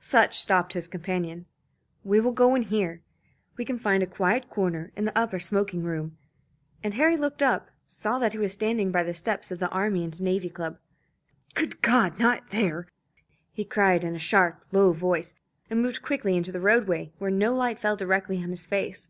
Sutch 0.00 0.40
stopped 0.40 0.72
his 0.72 0.88
companion. 0.88 1.44
"We 2.04 2.18
will 2.18 2.32
go 2.32 2.54
in 2.54 2.62
here. 2.62 3.02
We 3.58 3.66
can 3.66 3.78
find 3.78 4.02
a 4.02 4.06
quiet 4.06 4.48
corner 4.48 4.90
in 4.96 5.04
the 5.04 5.14
upper 5.18 5.38
smoking 5.38 5.82
room;" 5.84 6.16
and 6.82 6.94
Harry, 6.94 7.18
looking 7.18 7.46
up, 7.46 7.68
saw 7.84 8.18
that 8.18 8.32
he 8.32 8.38
was 8.38 8.54
standing 8.54 8.90
by 8.90 9.02
the 9.02 9.12
steps 9.12 9.50
of 9.50 9.58
the 9.58 9.68
Army 9.68 10.02
and 10.02 10.22
Navy 10.22 10.48
Club. 10.48 10.78
"Good 11.54 11.82
God, 11.82 12.18
not 12.18 12.48
there!" 12.48 12.88
he 13.52 13.66
cried 13.66 14.04
in 14.04 14.16
a 14.16 14.18
sharp 14.18 14.64
low 14.72 14.94
voice, 14.94 15.34
and 15.68 15.82
moved 15.82 16.00
quickly 16.00 16.34
into 16.34 16.50
the 16.50 16.60
roadway, 16.60 17.12
where 17.18 17.30
no 17.30 17.54
light 17.54 17.78
fell 17.78 17.94
directly 17.94 18.42
on 18.42 18.48
his 18.48 18.66
face. 18.66 19.08